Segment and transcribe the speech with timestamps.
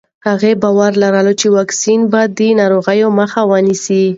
[0.27, 4.03] هغې باور لري چې واکسین به د ناروغۍ مخه ونیسي.